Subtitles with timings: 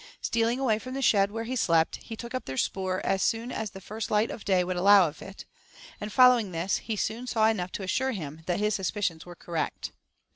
[0.19, 3.51] Stealing away from the shed, where he slept, he took up their spoor as soon
[3.51, 5.45] as the first light of day would allow of it,
[5.99, 9.91] and, following this, he soon saw enough to assure him that his suspicions were correct.